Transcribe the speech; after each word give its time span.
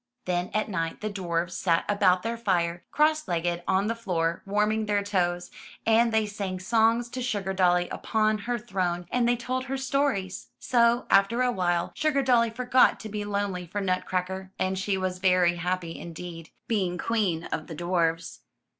Then, 0.25 0.49
at 0.55 0.67
night, 0.67 1.01
the 1.01 1.11
dwarfs 1.11 1.55
sat 1.55 1.85
about 1.87 2.23
their 2.23 2.35
fire, 2.35 2.83
crosslegged 2.91 3.61
on 3.67 3.85
the 3.85 3.93
floor, 3.93 4.41
warming 4.47 4.87
their 4.87 5.03
toes, 5.03 5.51
and 5.85 6.11
they 6.11 6.25
sang 6.25 6.59
songs 6.59 7.07
to 7.09 7.19
Sugardolly 7.21 7.87
upon 7.91 8.39
her 8.39 8.57
throne, 8.57 9.05
and 9.11 9.29
they 9.29 9.35
told 9.35 9.65
her 9.65 9.77
stories. 9.77 10.47
So, 10.57 11.05
after 11.11 11.43
a 11.43 11.51
while, 11.51 11.93
Sugardolly 11.95 12.49
forgot 12.49 12.99
to 13.01 13.09
be 13.09 13.23
lonely 13.23 13.67
for 13.67 13.79
Nutcracker, 13.79 14.51
and 14.57 14.75
she 14.79 14.97
was 14.97 15.19
very 15.19 15.57
happy 15.57 15.99
indeed, 15.99 16.49
being 16.67 16.97
queen 16.97 17.43
of 17.51 17.67
the 17.67 17.75
dwarfs. 17.75 18.39